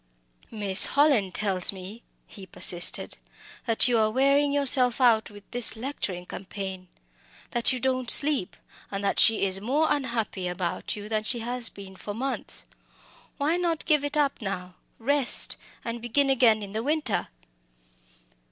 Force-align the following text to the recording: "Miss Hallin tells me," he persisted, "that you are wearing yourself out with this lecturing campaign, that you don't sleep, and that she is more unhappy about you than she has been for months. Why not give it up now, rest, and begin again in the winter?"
"Miss 0.49 0.85
Hallin 0.85 1.31
tells 1.31 1.71
me," 1.71 2.01
he 2.25 2.47
persisted, 2.47 3.19
"that 3.67 3.87
you 3.87 3.99
are 3.99 4.09
wearing 4.09 4.51
yourself 4.51 4.99
out 4.99 5.29
with 5.29 5.43
this 5.51 5.75
lecturing 5.75 6.25
campaign, 6.25 6.87
that 7.51 7.71
you 7.71 7.79
don't 7.79 8.09
sleep, 8.09 8.57
and 8.89 9.03
that 9.03 9.19
she 9.19 9.45
is 9.45 9.61
more 9.61 9.85
unhappy 9.91 10.47
about 10.47 10.95
you 10.95 11.07
than 11.07 11.23
she 11.23 11.41
has 11.41 11.69
been 11.69 11.95
for 11.95 12.15
months. 12.15 12.63
Why 13.37 13.57
not 13.57 13.85
give 13.85 14.03
it 14.03 14.17
up 14.17 14.41
now, 14.41 14.73
rest, 14.97 15.55
and 15.85 16.01
begin 16.01 16.31
again 16.31 16.63
in 16.63 16.71
the 16.71 16.81
winter?" 16.81 17.27